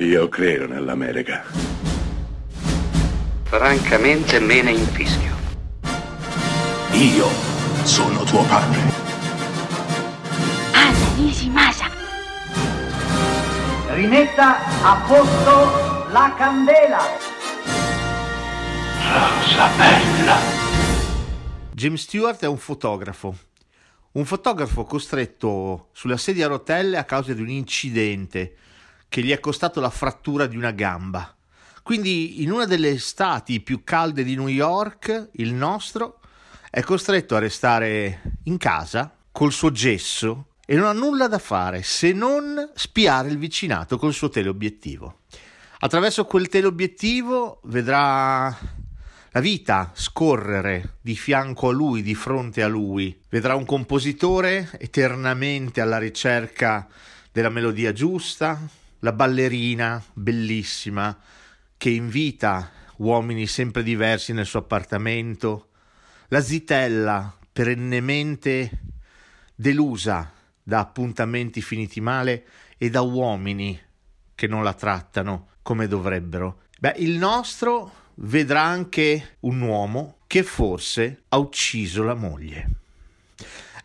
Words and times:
Io 0.00 0.28
credo 0.28 0.68
nell'America. 0.68 1.42
Francamente 3.42 4.38
me 4.38 4.62
ne 4.62 4.70
infischio. 4.70 5.34
Io 6.92 7.26
sono 7.82 8.22
tuo 8.22 8.44
padre. 8.44 8.78
Anna 10.70 11.14
Nishimasa. 11.16 11.90
Rimetta 13.88 14.58
a 14.84 15.04
posto 15.04 16.12
la 16.12 16.32
candela. 16.38 17.00
Rosa 19.02 19.68
bella. 19.76 20.36
Jim 21.72 21.96
Stewart 21.96 22.40
è 22.44 22.46
un 22.46 22.58
fotografo. 22.58 23.36
Un 24.12 24.24
fotografo 24.24 24.84
costretto 24.84 25.88
sulla 25.90 26.16
sedia 26.16 26.46
a 26.46 26.50
rotelle 26.50 26.98
a 26.98 27.04
causa 27.04 27.32
di 27.32 27.42
un 27.42 27.48
incidente 27.48 28.54
che 29.08 29.22
gli 29.22 29.30
è 29.30 29.40
costato 29.40 29.80
la 29.80 29.90
frattura 29.90 30.46
di 30.46 30.56
una 30.56 30.70
gamba. 30.70 31.34
Quindi 31.82 32.42
in 32.42 32.50
una 32.50 32.66
delle 32.66 32.90
estati 32.90 33.60
più 33.60 33.82
calde 33.82 34.22
di 34.22 34.36
New 34.36 34.48
York, 34.48 35.30
il 35.32 35.54
nostro 35.54 36.20
è 36.70 36.82
costretto 36.82 37.34
a 37.34 37.38
restare 37.38 38.36
in 38.44 38.58
casa 38.58 39.14
col 39.32 39.52
suo 39.52 39.70
gesso 39.70 40.48
e 40.66 40.76
non 40.76 40.86
ha 40.86 40.92
nulla 40.92 41.28
da 41.28 41.38
fare 41.38 41.82
se 41.82 42.12
non 42.12 42.72
spiare 42.74 43.30
il 43.30 43.38
vicinato 43.38 43.96
col 43.96 44.12
suo 44.12 44.28
teleobiettivo. 44.28 45.20
Attraverso 45.78 46.24
quel 46.26 46.48
teleobiettivo 46.48 47.60
vedrà 47.64 48.54
la 49.30 49.40
vita 49.40 49.92
scorrere 49.94 50.96
di 51.00 51.14
fianco 51.14 51.68
a 51.68 51.72
lui, 51.72 52.02
di 52.02 52.14
fronte 52.14 52.62
a 52.62 52.68
lui. 52.68 53.18
Vedrà 53.28 53.54
un 53.54 53.64
compositore 53.64 54.70
eternamente 54.78 55.80
alla 55.80 55.98
ricerca 55.98 56.86
della 57.30 57.48
melodia 57.48 57.92
giusta, 57.92 58.60
la 59.00 59.12
ballerina 59.12 60.02
bellissima 60.12 61.16
che 61.76 61.90
invita 61.90 62.70
uomini 62.96 63.46
sempre 63.46 63.82
diversi 63.82 64.32
nel 64.32 64.46
suo 64.46 64.60
appartamento, 64.60 65.68
la 66.28 66.40
zitella 66.40 67.36
perennemente 67.52 68.70
delusa 69.54 70.32
da 70.62 70.80
appuntamenti 70.80 71.62
finiti 71.62 72.00
male 72.00 72.44
e 72.76 72.90
da 72.90 73.00
uomini 73.00 73.80
che 74.34 74.46
non 74.46 74.62
la 74.62 74.74
trattano 74.74 75.48
come 75.62 75.86
dovrebbero. 75.88 76.62
Beh, 76.78 76.94
il 76.98 77.16
nostro 77.16 77.92
vedrà 78.16 78.62
anche 78.62 79.36
un 79.40 79.60
uomo 79.60 80.18
che 80.26 80.42
forse 80.42 81.22
ha 81.28 81.38
ucciso 81.38 82.02
la 82.02 82.14
moglie. 82.14 82.68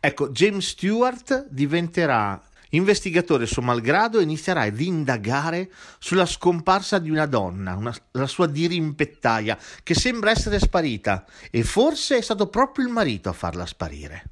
Ecco, 0.00 0.30
James 0.30 0.66
Stewart 0.66 1.46
diventerà 1.50 2.42
investigatore 2.70 3.46
suo 3.46 3.62
malgrado 3.62 4.20
inizierà 4.20 4.62
ad 4.62 4.80
indagare 4.80 5.70
sulla 5.98 6.26
scomparsa 6.26 6.98
di 6.98 7.10
una 7.10 7.26
donna, 7.26 7.74
una, 7.74 7.94
la 8.12 8.26
sua 8.26 8.46
dirimpettaia, 8.46 9.58
che 9.82 9.94
sembra 9.94 10.30
essere 10.30 10.58
sparita 10.58 11.24
e 11.50 11.62
forse 11.62 12.18
è 12.18 12.22
stato 12.22 12.48
proprio 12.48 12.86
il 12.86 12.92
marito 12.92 13.28
a 13.28 13.32
farla 13.32 13.66
sparire. 13.66 14.24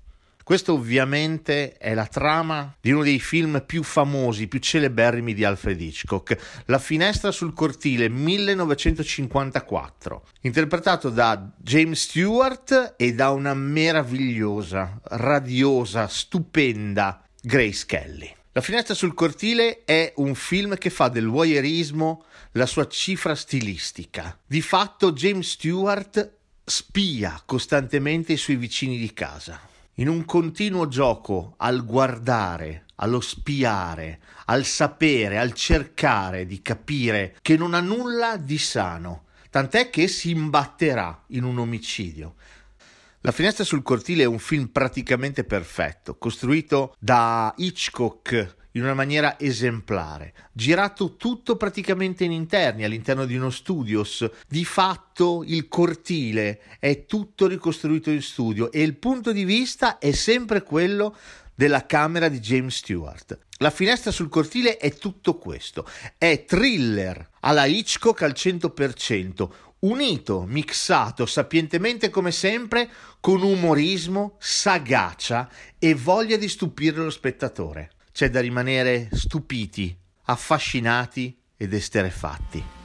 Questa 0.48 0.72
ovviamente 0.72 1.76
è 1.76 1.92
la 1.92 2.06
trama 2.06 2.74
di 2.80 2.90
uno 2.90 3.02
dei 3.02 3.20
film 3.20 3.62
più 3.66 3.82
famosi, 3.82 4.48
più 4.48 4.60
celeberrimi 4.60 5.34
di 5.34 5.44
Alfred 5.44 5.78
Hitchcock, 5.78 6.62
La 6.64 6.78
finestra 6.78 7.30
sul 7.30 7.52
cortile 7.52 8.08
1954, 8.08 10.22
interpretato 10.40 11.10
da 11.10 11.50
James 11.54 12.00
Stewart 12.00 12.94
e 12.96 13.12
da 13.12 13.28
una 13.28 13.52
meravigliosa, 13.52 14.98
radiosa, 15.02 16.08
stupenda 16.08 17.27
Grace 17.40 17.86
Kelly. 17.86 18.34
La 18.50 18.60
finestra 18.60 18.94
sul 18.94 19.14
cortile 19.14 19.84
è 19.84 20.12
un 20.16 20.34
film 20.34 20.76
che 20.76 20.90
fa 20.90 21.08
del 21.08 21.28
voyeurismo 21.28 22.24
la 22.52 22.66
sua 22.66 22.88
cifra 22.88 23.36
stilistica. 23.36 24.36
Di 24.44 24.60
fatto 24.60 25.12
James 25.12 25.50
Stewart 25.50 26.32
spia 26.64 27.40
costantemente 27.46 28.32
i 28.32 28.36
suoi 28.36 28.56
vicini 28.56 28.98
di 28.98 29.12
casa. 29.12 29.60
In 29.94 30.08
un 30.08 30.24
continuo 30.24 30.88
gioco 30.88 31.54
al 31.58 31.84
guardare, 31.84 32.86
allo 32.96 33.20
spiare, 33.20 34.18
al 34.46 34.64
sapere, 34.64 35.38
al 35.38 35.52
cercare 35.52 36.44
di 36.44 36.60
capire 36.60 37.36
che 37.40 37.56
non 37.56 37.72
ha 37.72 37.80
nulla 37.80 38.36
di 38.36 38.58
sano, 38.58 39.26
tant'è 39.48 39.90
che 39.90 40.08
si 40.08 40.30
imbatterà 40.30 41.22
in 41.28 41.44
un 41.44 41.58
omicidio. 41.58 42.34
La 43.22 43.32
finestra 43.32 43.64
sul 43.64 43.82
cortile 43.82 44.22
è 44.22 44.26
un 44.26 44.38
film 44.38 44.68
praticamente 44.68 45.42
perfetto, 45.42 46.16
costruito 46.16 46.94
da 47.00 47.52
Hitchcock 47.56 48.56
in 48.72 48.82
una 48.84 48.94
maniera 48.94 49.40
esemplare, 49.40 50.32
girato 50.52 51.16
tutto 51.16 51.56
praticamente 51.56 52.22
in 52.22 52.30
interni, 52.30 52.84
all'interno 52.84 53.24
di 53.24 53.34
uno 53.34 53.50
studios. 53.50 54.24
Di 54.46 54.64
fatto 54.64 55.42
il 55.44 55.66
cortile 55.66 56.60
è 56.78 57.06
tutto 57.06 57.48
ricostruito 57.48 58.10
in 58.10 58.22
studio 58.22 58.70
e 58.70 58.82
il 58.82 58.96
punto 58.96 59.32
di 59.32 59.44
vista 59.44 59.98
è 59.98 60.12
sempre 60.12 60.62
quello 60.62 61.16
della 61.56 61.86
camera 61.86 62.28
di 62.28 62.38
James 62.38 62.76
Stewart. 62.76 63.36
La 63.60 63.70
finestra 63.70 64.12
sul 64.12 64.28
cortile 64.28 64.76
è 64.76 64.94
tutto 64.94 65.36
questo, 65.36 65.84
è 66.16 66.44
thriller 66.44 67.28
alla 67.40 67.64
Hitchcock 67.64 68.22
al 68.22 68.30
100%, 68.30 69.48
unito, 69.80 70.44
mixato 70.46 71.26
sapientemente 71.26 72.08
come 72.08 72.30
sempre 72.30 72.88
con 73.18 73.42
umorismo, 73.42 74.36
sagacia 74.38 75.50
e 75.76 75.94
voglia 75.94 76.36
di 76.36 76.48
stupire 76.48 76.98
lo 76.98 77.10
spettatore. 77.10 77.90
C'è 78.12 78.30
da 78.30 78.40
rimanere 78.40 79.08
stupiti, 79.12 79.96
affascinati 80.26 81.36
ed 81.56 81.72
esterefatti. 81.72 82.77